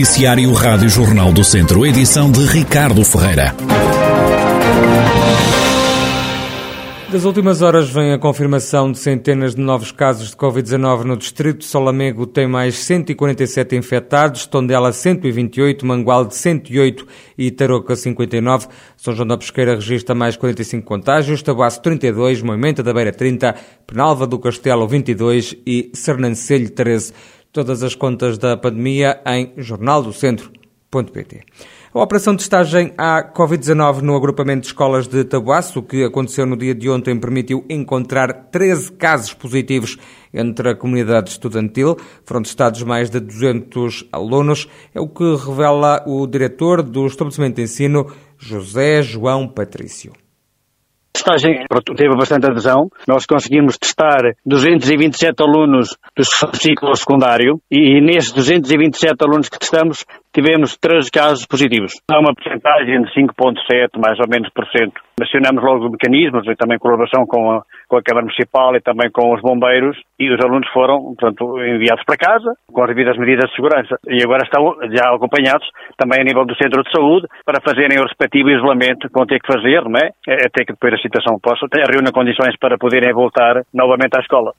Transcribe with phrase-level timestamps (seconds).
[0.00, 3.54] Noticiário Rádio Jornal do Centro, edição de Ricardo Ferreira.
[7.12, 11.64] Das últimas horas vem a confirmação de centenas de novos casos de Covid-19 no distrito.
[11.64, 17.06] Solamego tem mais 147 infectados, Tondela 128, Mangualde 108
[17.36, 18.68] e Tarouca 59.
[18.96, 23.54] São João da Pesqueira registra mais 45 contágios, Tabuaço 32, Moimenta da Beira 30,
[23.86, 27.12] Penalva do Castelo 22 e Sernancelho 13.
[27.52, 31.40] Todas as contas da pandemia em jornaldocentro.pt.
[31.92, 36.56] A operação de testagem à Covid-19 no agrupamento de escolas de Tabuaço, que aconteceu no
[36.56, 39.96] dia de ontem, permitiu encontrar 13 casos positivos
[40.32, 41.96] entre a comunidade estudantil.
[42.24, 44.68] Foram testados mais de 200 alunos.
[44.94, 48.06] É o que revela o diretor do estabelecimento de ensino,
[48.38, 50.12] José João Patrício
[51.30, 51.66] testagem
[51.96, 52.88] teve bastante adesão.
[53.06, 56.24] Nós conseguimos testar 227 alunos do
[56.56, 61.92] ciclo secundário e nesses 227 alunos que testamos tivemos três casos positivos.
[62.10, 65.00] Há uma porcentagem de 5,7 mais ou menos por cento.
[65.20, 69.34] Acionamos logo mecanismos e também colaboração com a, com a Câmara Municipal e também com
[69.34, 73.56] os bombeiros e os alunos foram, portanto, enviados para casa com as devidas medidas de
[73.56, 75.66] segurança e agora estão já acompanhados
[75.98, 79.40] também a nível do centro de saúde para fazerem o respectivo isolamento que vão ter
[79.40, 80.10] que fazer, não é?
[80.46, 84.52] Até que depois a situação possa reúna condições para poderem voltar novamente à escola.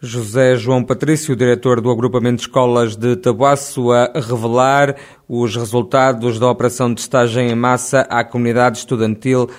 [0.00, 4.94] José João Patrício, diretor do agrupamento de escolas de Tabuaço, a revelar
[5.28, 9.50] os resultados da operação de estagem em massa à comunidade estudantil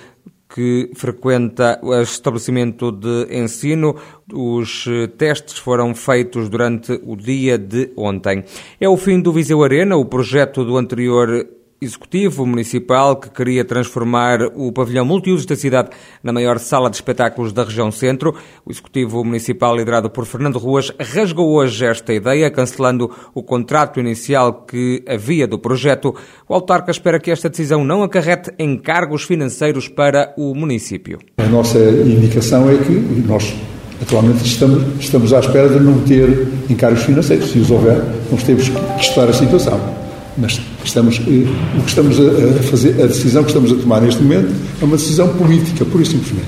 [0.47, 3.95] que frequenta o estabelecimento de ensino.
[4.33, 4.85] Os
[5.17, 8.45] testes foram feitos durante o dia de ontem.
[8.79, 11.45] É o fim do Viseu Arena, o projeto do anterior
[11.81, 15.89] Executivo Municipal que queria transformar o pavilhão multiusos da cidade
[16.21, 18.35] na maior sala de espetáculos da região centro.
[18.65, 24.65] O Executivo Municipal, liderado por Fernando Ruas, rasgou hoje esta ideia, cancelando o contrato inicial
[24.65, 26.13] que havia do projeto.
[26.49, 31.19] O autarca espera que esta decisão não acarrete encargos financeiros para o município.
[31.37, 32.91] A nossa indicação é que
[33.25, 33.55] nós
[34.01, 37.51] Atualmente estamos, estamos à espera de não ter encargos financeiros.
[37.51, 38.01] Se os houver,
[38.31, 39.98] nós temos que estudar a situação.
[40.39, 44.21] Mas estamos, eh, o que estamos a fazer, a decisão que estamos a tomar neste
[44.21, 46.47] momento é uma decisão política, pura e simplesmente.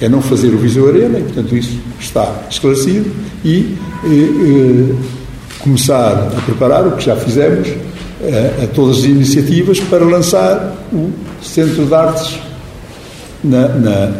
[0.00, 3.10] É não fazer o Viseu Arena, e portanto isso está esclarecido,
[3.44, 4.94] e, e, eh, e eh,
[5.60, 7.68] começar a preparar o que já fizemos,
[8.22, 11.10] a, a, todas as iniciativas para lançar o
[11.42, 12.38] Centro de Artes
[13.44, 14.12] na, na,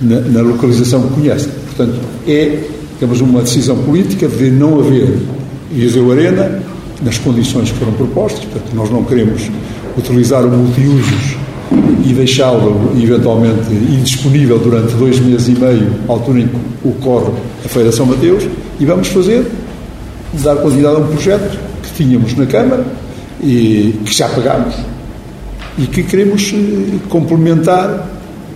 [0.00, 1.50] na, na localização que conhecem.
[1.74, 1.98] Portanto,
[2.28, 2.62] é,
[3.00, 5.18] temos uma decisão política de não haver
[5.70, 6.62] Viseu Arena
[7.04, 8.44] nas condições que foram propostas.
[8.44, 9.50] Portanto, nós não queremos
[9.96, 11.36] utilizar o multiusos
[12.04, 17.32] e deixá-lo eventualmente indisponível durante dois meses e meio, altura em que ocorre
[17.64, 18.44] a Feira São Mateus,
[18.78, 19.46] e vamos fazer,
[20.42, 22.84] dar quantidade a um projeto que tínhamos na Câmara
[23.42, 24.74] e que já pagámos
[25.78, 28.10] e que queremos eh, complementar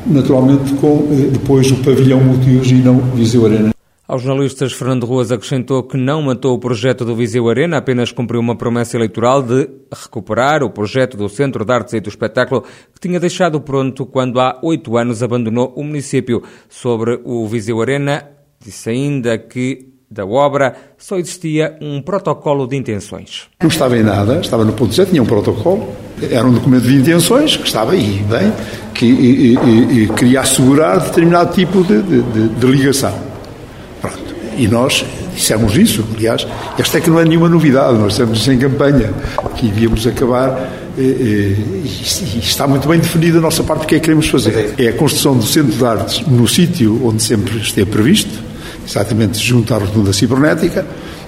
[0.07, 3.76] naturalmente com eh, depois o pavilhão multiuso e não Viseu Arena.
[4.09, 8.41] Aos jornalistas, Fernando Ruas acrescentou que não matou o projeto do Viseu Arena, apenas cumpriu
[8.41, 12.63] uma promessa eleitoral de recuperar o projeto do Centro de Artes e do Espetáculo
[12.95, 16.41] que tinha deixado pronto quando há oito anos abandonou o município.
[16.69, 18.29] Sobre o Viseu Arena,
[18.65, 23.49] disse ainda que da obra só existia um protocolo de intenções.
[23.61, 25.93] Não estava em nada, estava no ponto zero, tinha um protocolo,
[26.31, 28.53] era um documento de intenções que estava aí, bem,
[28.95, 33.26] que e, e, e, queria assegurar determinado tipo de, de, de, de ligação.
[34.57, 36.47] E nós dissemos isso, aliás,
[36.79, 39.13] esta é que não é nenhuma novidade, nós dissemos isso em campanha,
[39.55, 43.97] que iríamos acabar e, e, e, está muito bem definida a nossa parte do que
[43.97, 44.75] é que queremos fazer.
[44.79, 48.33] É a construção do Centro de Artes no sítio onde sempre esteve previsto,
[48.89, 50.87] exatamente junto à rotunda cibernética,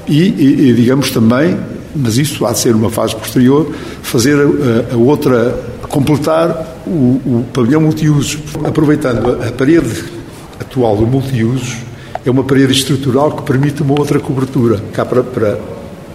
[0.09, 1.55] e, digamos também,
[1.95, 3.71] mas isso há de ser uma fase posterior,
[4.03, 10.05] fazer a, a outra, completar o, o pavilhão multiusos, aproveitando a, a parede
[10.59, 11.77] atual do multiusos,
[12.29, 15.59] é uma parede estrutural que permite uma outra cobertura, cá para, para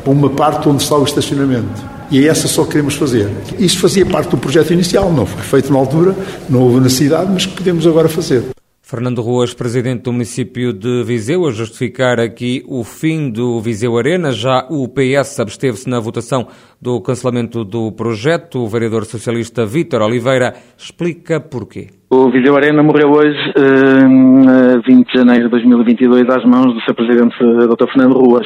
[0.06, 1.82] uma parte onde está o estacionamento.
[2.12, 3.30] E é essa só que queremos fazer.
[3.58, 6.16] Isto fazia parte do projeto inicial, não foi feito na altura,
[6.50, 8.44] não houve necessidade, mas que podemos agora fazer.
[8.86, 14.32] Fernando Ruas, presidente do município de Viseu, a justificar aqui o fim do Viseu Arena.
[14.32, 16.48] Já o PS absteve-se na votação
[16.80, 18.60] do cancelamento do projeto.
[18.60, 21.88] O vereador socialista Vítor Oliveira explica porquê.
[22.16, 26.94] O Viseu Arena morreu hoje, eh, 20 de janeiro de 2022, às mãos do seu
[26.94, 27.88] presidente, eh, Dr.
[27.92, 28.46] Fernando Ruas.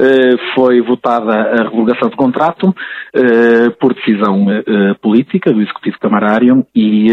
[0.00, 2.74] Eh, foi votada a revogação de contrato
[3.14, 4.46] eh, por decisão
[5.02, 7.08] política do Executivo Camarário e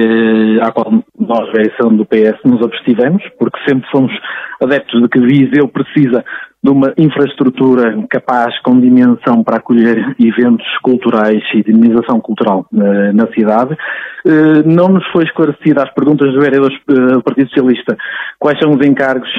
[0.61, 4.13] à qual nós, a eleição do PS, nos abstivemos, porque sempre fomos
[4.61, 6.23] adeptos de que Viseu precisa
[6.61, 13.27] de uma infraestrutura capaz com dimensão para acolher eventos culturais e dinamização cultural uh, na
[13.33, 13.77] cidade.
[14.25, 17.97] Uh, não nos foi esclarecida às perguntas dos vereadores uh, do Partido Socialista
[18.37, 19.29] quais são os encargos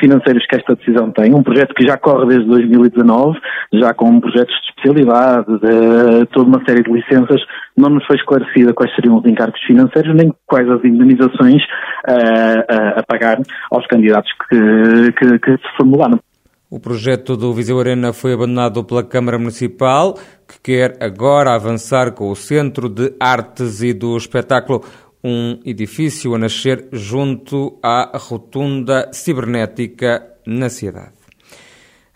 [0.00, 1.34] financeiros que esta decisão tem.
[1.34, 3.38] Um projeto que já corre desde 2019,
[3.72, 7.40] já com projetos de especialidade, de toda uma série de licenças,
[7.74, 11.62] não nos foi esclarecida quais seriam os encargos financeiros, nem quais as indemnizações
[12.06, 13.38] a pagar
[13.70, 16.20] aos candidatos que, que, que se formularam.
[16.70, 22.30] O projeto do Viseu Arena foi abandonado pela Câmara Municipal, que quer agora avançar com
[22.30, 24.84] o Centro de Artes e do Espetáculo,
[25.22, 31.14] um edifício a nascer junto à rotunda cibernética na cidade.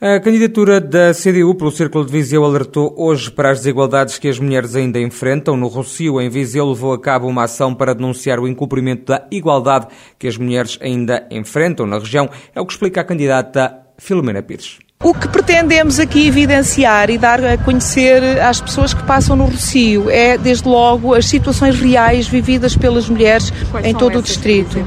[0.01, 4.39] A candidatura da CDU pelo Círculo de Viseu alertou hoje para as desigualdades que as
[4.39, 5.57] mulheres ainda enfrentam.
[5.57, 9.89] No Rocio, em Viseu, levou a cabo uma ação para denunciar o incumprimento da igualdade
[10.17, 12.31] que as mulheres ainda enfrentam na região.
[12.55, 14.79] É o que explica a candidata Filomena Pires.
[15.05, 20.09] O que pretendemos aqui evidenciar e dar a conhecer às pessoas que passam no Rocio
[20.09, 24.83] é, desde logo, as situações reais vividas pelas mulheres Quais em todo o distrito.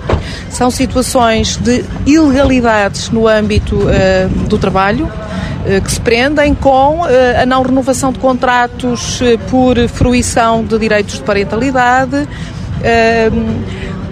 [0.50, 7.08] São situações de ilegalidades no âmbito uh, do trabalho, uh, que se prendem com uh,
[7.40, 9.20] a não renovação de contratos
[9.52, 12.28] por fruição de direitos de parentalidade,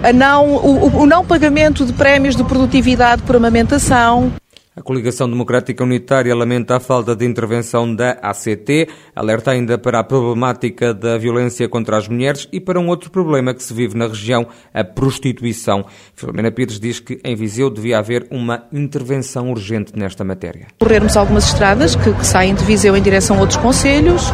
[0.04, 4.32] a não, o, o não pagamento de prémios de produtividade por amamentação.
[4.78, 10.04] A Coligação Democrática Unitária lamenta a falta de intervenção da ACT, alerta ainda para a
[10.04, 14.06] problemática da violência contra as mulheres e para um outro problema que se vive na
[14.06, 15.86] região, a prostituição.
[16.14, 20.66] Filomena Pires diz que em Viseu devia haver uma intervenção urgente nesta matéria.
[20.78, 24.30] Corrermos algumas estradas que, que saem de Viseu em direção a outros conselhos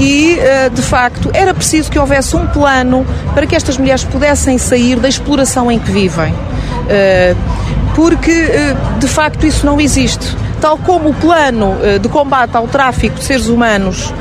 [0.00, 3.04] e, eh, de facto, era preciso que houvesse um plano
[3.34, 6.32] para que estas mulheres pudessem sair da exploração em que vivem
[6.88, 7.36] eh,
[7.94, 10.36] porque eh, de facto isso não existe.
[10.60, 14.12] Tal como o plano eh, de combate ao tráfico de seres humanos,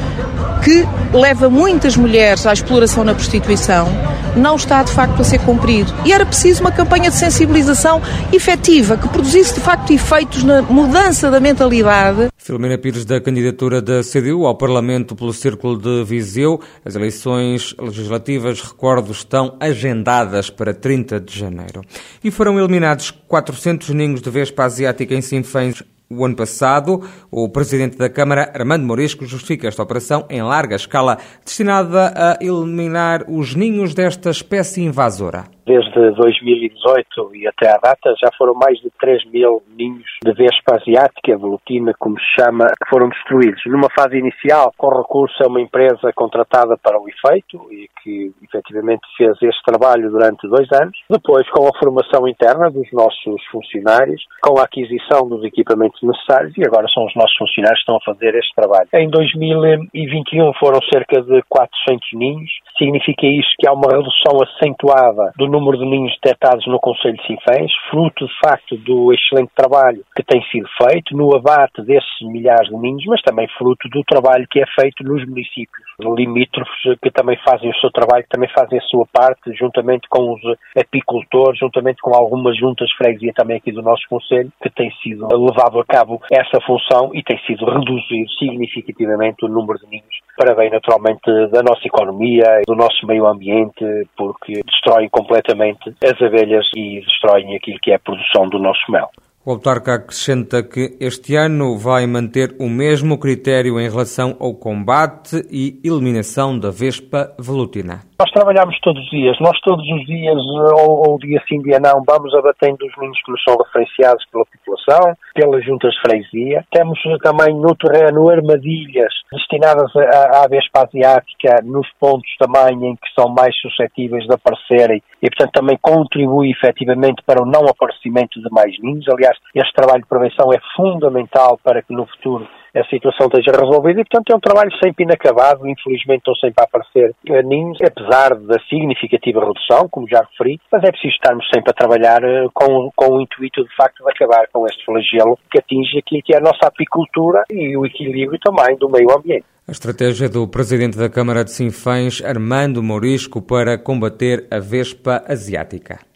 [0.64, 3.88] que leva muitas mulheres à exploração na prostituição,
[4.36, 5.94] não está de facto a ser cumprido.
[6.06, 11.30] E era preciso uma campanha de sensibilização efetiva, que produzisse de facto efeitos na mudança
[11.30, 12.30] da mentalidade.
[12.38, 18.62] Filomena Pires, da candidatura da CDU ao Parlamento pelo Círculo de Viseu, as eleições legislativas,
[18.62, 21.82] recordo, estão agendadas para 30 de janeiro.
[22.24, 27.98] E foram eliminados 400 ninhos de vespa asiática em Sinfãs o ano passado, o presidente
[27.98, 33.94] da Câmara, Armando Morisco, justifica esta operação em larga escala, destinada a eliminar os ninhos
[33.94, 35.46] desta espécie invasora.
[35.72, 40.76] Desde 2018 e até à data já foram mais de 3 mil ninhos de vespa
[40.76, 43.62] asiática, velutina, como se chama, que foram destruídos.
[43.68, 49.00] Numa fase inicial, com recurso a uma empresa contratada para o efeito e que efetivamente
[49.16, 50.98] fez este trabalho durante dois anos.
[51.10, 56.68] Depois, com a formação interna dos nossos funcionários, com a aquisição dos equipamentos necessários e
[56.68, 58.90] agora são os nossos funcionários que estão a fazer este trabalho.
[58.94, 62.52] Em 2021 foram cerca de 400 ninhos.
[62.78, 67.28] Significa isto que há uma redução acentuada do número de ninhos detectados no Conselho de
[67.28, 72.70] Sinfãs, fruto de facto do excelente trabalho que tem sido feito no abate desses milhares
[72.70, 77.38] de ninhos, mas também fruto do trabalho que é feito nos municípios limítrofes que também
[77.48, 80.42] fazem o seu trabalho, que também fazem a sua parte, juntamente com os
[80.76, 85.80] apicultores, juntamente com algumas juntas freguesia também aqui do nosso Conselho, que tem sido levado
[85.80, 90.70] a cabo essa função e tem sido reduzido significativamente o número de ninhos para bem
[90.70, 91.22] naturalmente
[91.52, 93.86] da nossa economia, do nosso meio ambiente,
[94.18, 99.10] porque destroem completamente as abelhas e destroem aquilo que é a produção do nosso mel.
[99.44, 105.42] O autarca acrescenta que este ano vai manter o mesmo critério em relação ao combate
[105.50, 108.02] e eliminação da vespa velutina.
[108.22, 110.38] Nós trabalhamos todos os dias, nós todos os dias,
[110.78, 114.46] ou, ou dia sim, dia não, vamos abatendo os ninhos que nos são referenciados pela
[114.46, 116.64] população, pelas juntas de freguesia.
[116.70, 123.10] Temos também no terreno armadilhas destinadas à, à vespa asiática nos pontos também em que
[123.20, 128.52] são mais suscetíveis de aparecerem e, portanto, também contribui efetivamente para o não aparecimento de
[128.52, 129.10] mais ninhos.
[129.10, 134.02] Aliás, este trabalho de prevenção é fundamental para que no futuro a situação esteja resolvida
[134.02, 135.68] e, portanto, é um trabalho sempre inacabado.
[135.68, 137.14] Infelizmente, estão sempre a aparecer
[137.44, 142.24] ninhos, apesar da significativa redução, como já referi, mas é preciso estarmos sempre a trabalhar
[142.24, 146.22] eh, com, com o intuito, de facto, de acabar com este flagelo que atinge aquilo
[146.24, 149.46] que é a nossa apicultura e o equilíbrio também do meio ambiente.
[149.68, 156.11] A estratégia do presidente da Câmara de Sinfãs, Armando Mourisco, para combater a vespa asiática.